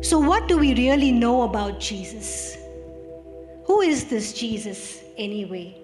So, 0.00 0.18
what 0.18 0.46
do 0.46 0.58
we 0.58 0.74
really 0.74 1.10
know 1.10 1.42
about 1.42 1.80
Jesus? 1.80 2.56
Who 3.66 3.80
is 3.80 4.04
this 4.04 4.32
Jesus 4.32 5.02
anyway? 5.16 5.76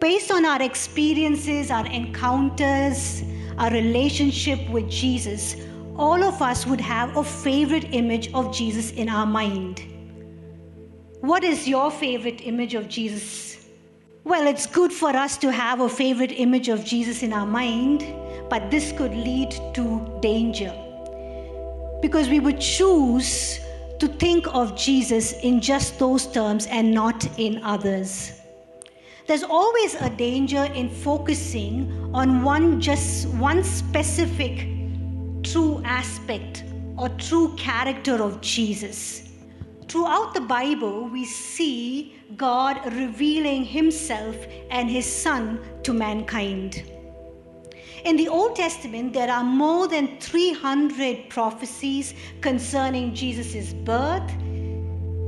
Based 0.00 0.30
on 0.30 0.46
our 0.46 0.62
experiences, 0.62 1.70
our 1.70 1.86
encounters, 1.86 3.22
our 3.58 3.70
relationship 3.70 4.68
with 4.70 4.88
Jesus, 4.90 5.56
all 5.96 6.24
of 6.24 6.40
us 6.40 6.66
would 6.66 6.80
have 6.80 7.16
a 7.16 7.22
favorite 7.22 7.94
image 7.94 8.32
of 8.32 8.52
Jesus 8.52 8.92
in 8.92 9.08
our 9.08 9.26
mind. 9.26 9.82
What 11.20 11.44
is 11.44 11.68
your 11.68 11.90
favorite 11.90 12.40
image 12.46 12.74
of 12.74 12.88
Jesus? 12.88 13.66
Well, 14.24 14.46
it's 14.46 14.66
good 14.66 14.92
for 14.92 15.10
us 15.10 15.36
to 15.38 15.52
have 15.52 15.80
a 15.80 15.88
favorite 15.88 16.32
image 16.32 16.68
of 16.68 16.84
Jesus 16.84 17.22
in 17.22 17.32
our 17.32 17.46
mind, 17.46 18.04
but 18.48 18.70
this 18.70 18.90
could 18.92 19.14
lead 19.14 19.50
to 19.74 20.18
danger. 20.20 20.74
Because 22.04 22.28
we 22.28 22.38
would 22.38 22.60
choose 22.60 23.58
to 23.98 24.06
think 24.06 24.46
of 24.48 24.76
Jesus 24.76 25.32
in 25.42 25.58
just 25.58 25.98
those 25.98 26.26
terms 26.26 26.66
and 26.66 26.92
not 26.92 27.26
in 27.38 27.62
others. 27.64 28.42
There's 29.26 29.42
always 29.42 29.94
a 29.94 30.10
danger 30.10 30.64
in 30.74 30.90
focusing 30.90 31.90
on 32.12 32.42
one 32.42 32.78
just 32.78 33.28
one 33.28 33.64
specific 33.64 34.68
true 35.42 35.80
aspect 35.86 36.64
or 36.98 37.08
true 37.08 37.56
character 37.56 38.22
of 38.22 38.42
Jesus. 38.42 39.30
Throughout 39.88 40.34
the 40.34 40.42
Bible, 40.42 41.08
we 41.08 41.24
see 41.24 42.16
God 42.36 42.84
revealing 42.92 43.64
Himself 43.64 44.36
and 44.68 44.90
His 44.90 45.06
Son 45.10 45.58
to 45.84 45.94
mankind. 45.94 46.93
In 48.02 48.16
the 48.16 48.28
Old 48.28 48.56
Testament, 48.56 49.12
there 49.12 49.30
are 49.30 49.44
more 49.44 49.86
than 49.88 50.18
300 50.18 51.30
prophecies 51.30 52.14
concerning 52.40 53.14
Jesus' 53.14 53.72
birth, 53.72 54.28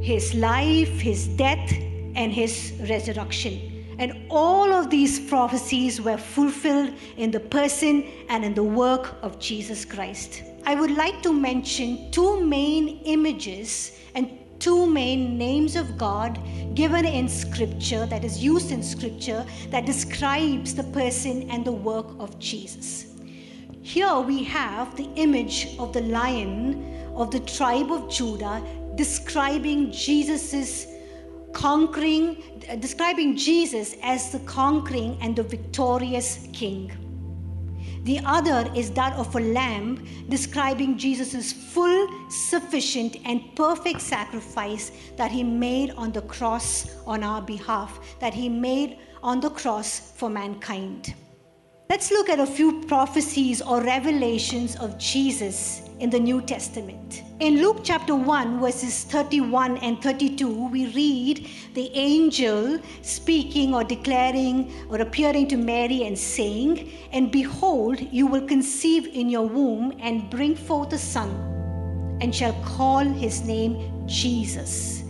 His 0.00 0.34
life, 0.34 1.00
His 1.00 1.26
death, 1.28 1.72
and 2.14 2.32
His 2.32 2.72
resurrection. 2.88 3.84
And 3.98 4.26
all 4.30 4.72
of 4.72 4.90
these 4.90 5.20
prophecies 5.28 6.00
were 6.00 6.16
fulfilled 6.16 6.94
in 7.16 7.30
the 7.30 7.40
person 7.40 8.04
and 8.28 8.44
in 8.44 8.54
the 8.54 8.64
work 8.64 9.16
of 9.22 9.38
Jesus 9.38 9.84
Christ. 9.84 10.42
I 10.64 10.74
would 10.74 10.92
like 10.92 11.22
to 11.22 11.32
mention 11.32 12.10
two 12.10 12.40
main 12.40 13.00
images 13.04 13.98
and 14.14 14.38
two 14.62 14.86
main 14.86 15.36
names 15.36 15.74
of 15.74 15.98
God 15.98 16.38
given 16.76 17.04
in 17.04 17.28
scripture 17.28 18.06
that 18.06 18.22
is 18.22 18.42
used 18.42 18.70
in 18.70 18.80
scripture 18.80 19.44
that 19.70 19.86
describes 19.86 20.72
the 20.72 20.84
person 20.84 21.50
and 21.50 21.64
the 21.64 21.72
work 21.72 22.06
of 22.20 22.38
Jesus. 22.38 23.06
Here 23.82 24.20
we 24.20 24.44
have 24.44 24.96
the 24.96 25.08
image 25.16 25.76
of 25.80 25.92
the 25.92 26.02
lion 26.02 27.10
of 27.16 27.32
the 27.32 27.40
tribe 27.40 27.90
of 27.90 28.08
Judah 28.08 28.62
describing 28.94 29.90
Jesus's 29.90 30.86
conquering, 31.52 32.36
describing 32.78 33.36
Jesus 33.36 33.96
as 34.00 34.30
the 34.30 34.38
conquering 34.40 35.18
and 35.20 35.34
the 35.34 35.42
victorious 35.42 36.46
king. 36.52 37.01
The 38.04 38.18
other 38.24 38.68
is 38.74 38.90
that 38.92 39.12
of 39.12 39.34
a 39.36 39.40
lamb, 39.40 40.04
describing 40.28 40.98
Jesus' 40.98 41.52
full, 41.52 42.08
sufficient, 42.28 43.16
and 43.24 43.54
perfect 43.54 44.00
sacrifice 44.00 44.90
that 45.16 45.30
he 45.30 45.44
made 45.44 45.92
on 45.92 46.10
the 46.10 46.22
cross 46.22 46.96
on 47.06 47.22
our 47.22 47.40
behalf, 47.40 48.00
that 48.18 48.34
he 48.34 48.48
made 48.48 48.98
on 49.22 49.38
the 49.38 49.50
cross 49.50 50.12
for 50.16 50.28
mankind. 50.28 51.14
Let's 51.90 52.10
look 52.10 52.30
at 52.30 52.38
a 52.40 52.46
few 52.46 52.80
prophecies 52.84 53.60
or 53.60 53.82
revelations 53.82 54.76
of 54.76 54.96
Jesus 54.98 55.82
in 56.00 56.08
the 56.08 56.18
New 56.18 56.40
Testament. 56.40 57.22
In 57.40 57.60
Luke 57.60 57.80
chapter 57.82 58.14
1, 58.14 58.60
verses 58.60 59.04
31 59.04 59.76
and 59.78 60.00
32, 60.02 60.68
we 60.68 60.86
read 60.94 61.50
the 61.74 61.90
angel 61.92 62.78
speaking 63.02 63.74
or 63.74 63.84
declaring 63.84 64.72
or 64.88 65.00
appearing 65.02 65.48
to 65.48 65.56
Mary 65.56 66.04
and 66.04 66.18
saying, 66.18 66.90
And 67.12 67.30
behold, 67.30 68.00
you 68.00 68.26
will 68.26 68.46
conceive 68.46 69.06
in 69.08 69.28
your 69.28 69.46
womb 69.46 69.92
and 70.00 70.30
bring 70.30 70.54
forth 70.54 70.92
a 70.94 70.98
son, 70.98 71.30
and 72.22 72.34
shall 72.34 72.54
call 72.64 73.04
his 73.04 73.42
name 73.42 74.06
Jesus. 74.06 75.01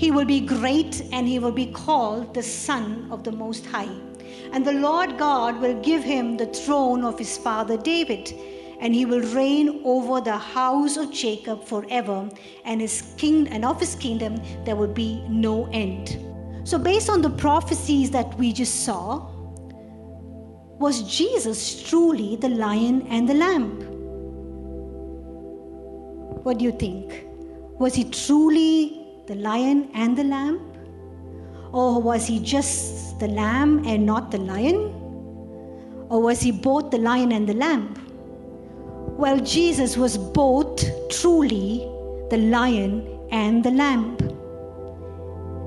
He 0.00 0.10
will 0.10 0.24
be 0.24 0.40
great 0.40 1.02
and 1.12 1.28
he 1.28 1.38
will 1.38 1.52
be 1.52 1.66
called 1.66 2.32
the 2.32 2.42
Son 2.42 3.06
of 3.10 3.22
the 3.22 3.32
Most 3.32 3.66
High. 3.66 3.94
And 4.50 4.64
the 4.64 4.72
Lord 4.72 5.18
God 5.18 5.60
will 5.60 5.78
give 5.82 6.02
him 6.02 6.38
the 6.38 6.46
throne 6.46 7.04
of 7.04 7.18
his 7.18 7.36
father 7.36 7.76
David 7.76 8.32
and 8.80 8.94
he 8.94 9.04
will 9.04 9.20
reign 9.34 9.82
over 9.84 10.22
the 10.22 10.38
house 10.38 10.96
of 10.96 11.12
Jacob 11.12 11.66
forever, 11.66 12.30
and 12.64 12.80
his 12.80 13.12
king 13.18 13.46
and 13.48 13.62
of 13.62 13.78
his 13.78 13.94
kingdom 13.94 14.40
there 14.64 14.74
will 14.74 14.94
be 14.94 15.22
no 15.28 15.68
end. 15.70 16.18
So, 16.64 16.78
based 16.78 17.10
on 17.10 17.20
the 17.20 17.28
prophecies 17.28 18.10
that 18.12 18.34
we 18.38 18.54
just 18.54 18.86
saw, 18.86 19.28
was 20.78 21.02
Jesus 21.14 21.82
truly 21.82 22.36
the 22.36 22.48
lion 22.48 23.06
and 23.08 23.28
the 23.28 23.34
lamb? 23.34 23.82
What 26.42 26.56
do 26.56 26.64
you 26.64 26.72
think? 26.72 27.26
Was 27.78 27.94
he 27.94 28.04
truly 28.04 28.99
the 29.30 29.36
lion 29.36 29.88
and 29.94 30.18
the 30.18 30.24
lamb? 30.24 30.60
Or 31.72 32.02
was 32.02 32.26
he 32.26 32.40
just 32.40 33.20
the 33.20 33.28
lamb 33.28 33.84
and 33.86 34.04
not 34.04 34.32
the 34.32 34.38
lion? 34.38 34.78
Or 36.08 36.20
was 36.20 36.40
he 36.40 36.50
both 36.50 36.90
the 36.90 36.98
lion 36.98 37.30
and 37.30 37.48
the 37.48 37.54
lamb? 37.54 37.94
Well, 39.16 39.38
Jesus 39.38 39.96
was 39.96 40.18
both 40.18 40.82
truly 41.10 41.86
the 42.28 42.38
lion 42.38 43.06
and 43.30 43.62
the 43.62 43.70
lamb. 43.70 44.16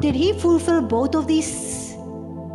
Did 0.00 0.14
he 0.14 0.34
fulfill 0.34 0.82
both 0.82 1.14
of 1.14 1.26
these 1.26 1.94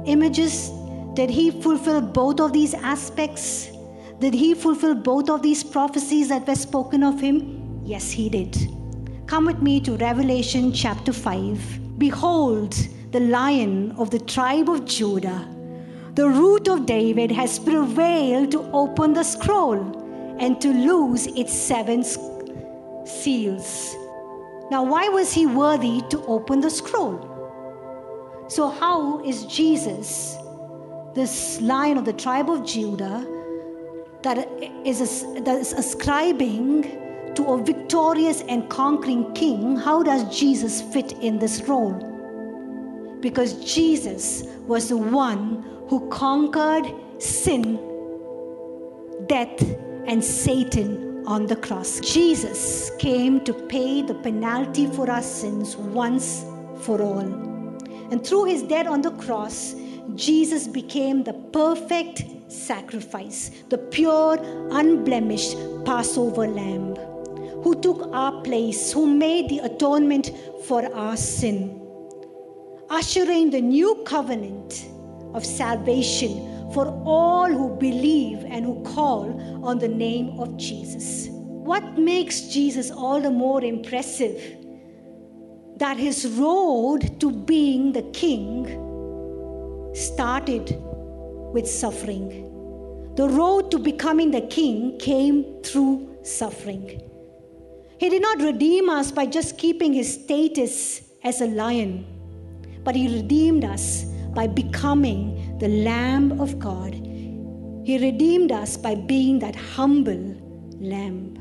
images? 0.05 0.69
Did 1.15 1.31
he 1.31 1.49
fulfill 1.49 2.01
both 2.01 2.39
of 2.39 2.53
these 2.53 2.75
aspects? 2.75 3.71
Did 4.19 4.35
he 4.35 4.53
fulfill 4.53 4.93
both 4.93 5.31
of 5.31 5.41
these 5.41 5.63
prophecies 5.63 6.29
that 6.29 6.47
were 6.47 6.53
spoken 6.53 7.01
of 7.01 7.19
him? 7.19 7.81
Yes, 7.83 8.11
he 8.11 8.29
did. 8.29 8.80
Come 9.31 9.45
with 9.45 9.61
me 9.61 9.79
to 9.79 9.95
Revelation 9.95 10.73
chapter 10.73 11.13
5. 11.13 11.97
Behold, 11.97 12.73
the 13.11 13.21
lion 13.21 13.93
of 13.93 14.09
the 14.11 14.19
tribe 14.19 14.69
of 14.69 14.83
Judah, 14.83 15.47
the 16.15 16.27
root 16.27 16.67
of 16.67 16.85
David, 16.85 17.31
has 17.31 17.57
prevailed 17.57 18.51
to 18.51 18.69
open 18.73 19.13
the 19.13 19.23
scroll 19.23 19.77
and 20.37 20.59
to 20.59 20.67
loose 20.73 21.27
its 21.27 21.53
seven 21.53 22.03
seals. 23.05 23.95
Now, 24.69 24.83
why 24.83 25.07
was 25.07 25.31
he 25.31 25.45
worthy 25.45 26.01
to 26.09 26.21
open 26.25 26.59
the 26.59 26.69
scroll? 26.69 27.15
So, 28.49 28.67
how 28.67 29.23
is 29.23 29.45
Jesus, 29.45 30.35
this 31.15 31.61
lion 31.61 31.97
of 31.97 32.03
the 32.03 32.11
tribe 32.11 32.49
of 32.49 32.65
Judah, 32.65 33.25
that 34.23 34.45
is, 34.83 35.25
that 35.45 35.57
is 35.57 35.71
ascribing 35.71 37.00
to 37.35 37.53
a 37.53 37.63
victorious 37.63 38.41
and 38.41 38.69
conquering 38.69 39.33
king, 39.33 39.75
how 39.75 40.03
does 40.03 40.23
Jesus 40.37 40.81
fit 40.81 41.13
in 41.13 41.39
this 41.39 41.61
role? 41.63 41.93
Because 43.21 43.53
Jesus 43.63 44.43
was 44.67 44.89
the 44.89 44.97
one 44.97 45.63
who 45.87 46.09
conquered 46.09 46.85
sin, 47.19 47.79
death, 49.27 49.61
and 50.07 50.23
Satan 50.23 51.23
on 51.27 51.45
the 51.45 51.55
cross. 51.55 51.99
Jesus 51.99 52.91
came 52.97 53.43
to 53.43 53.53
pay 53.53 54.01
the 54.01 54.15
penalty 54.15 54.87
for 54.87 55.09
our 55.09 55.21
sins 55.21 55.75
once 55.75 56.43
for 56.81 57.01
all. 57.01 57.19
And 58.11 58.25
through 58.25 58.45
his 58.45 58.63
death 58.63 58.87
on 58.87 59.01
the 59.01 59.11
cross, 59.11 59.75
Jesus 60.15 60.67
became 60.67 61.23
the 61.23 61.33
perfect 61.33 62.23
sacrifice, 62.51 63.51
the 63.69 63.77
pure, 63.77 64.37
unblemished 64.71 65.55
Passover 65.85 66.47
lamb, 66.47 66.95
who 67.63 67.75
took 67.79 68.09
our 68.13 68.41
place, 68.41 68.91
who 68.91 69.05
made 69.05 69.49
the 69.49 69.59
atonement 69.59 70.31
for 70.65 70.85
our 70.95 71.17
sin, 71.17 71.79
ushering 72.89 73.49
the 73.49 73.61
new 73.61 74.03
covenant 74.05 74.87
of 75.33 75.45
salvation 75.45 76.71
for 76.73 76.87
all 77.05 77.51
who 77.51 77.75
believe 77.77 78.43
and 78.45 78.65
who 78.65 78.81
call 78.83 79.65
on 79.65 79.77
the 79.77 79.87
name 79.87 80.39
of 80.39 80.57
Jesus. 80.57 81.27
What 81.29 81.97
makes 81.97 82.41
Jesus 82.41 82.91
all 82.91 83.21
the 83.21 83.29
more 83.29 83.63
impressive? 83.63 84.57
That 85.77 85.97
his 85.97 86.27
road 86.27 87.19
to 87.19 87.31
being 87.31 87.91
the 87.91 88.03
king 88.11 88.65
started 89.93 90.77
with 91.53 91.67
suffering. 91.67 92.47
The 93.15 93.27
road 93.27 93.71
to 93.71 93.79
becoming 93.79 94.31
the 94.31 94.41
king 94.41 94.97
came 94.97 95.61
through 95.63 96.17
suffering. 96.23 97.01
He 98.01 98.09
did 98.09 98.23
not 98.23 98.41
redeem 98.41 98.89
us 98.89 99.11
by 99.11 99.27
just 99.27 99.59
keeping 99.59 99.93
his 99.93 100.11
status 100.11 101.03
as 101.23 101.39
a 101.39 101.45
lion, 101.45 102.03
but 102.83 102.95
he 102.95 103.07
redeemed 103.07 103.63
us 103.63 104.05
by 104.33 104.47
becoming 104.47 105.55
the 105.59 105.67
Lamb 105.67 106.41
of 106.41 106.57
God. 106.57 106.95
He 106.95 107.99
redeemed 108.01 108.51
us 108.51 108.75
by 108.75 108.95
being 108.95 109.37
that 109.37 109.55
humble 109.55 110.35
lamb. 110.79 111.40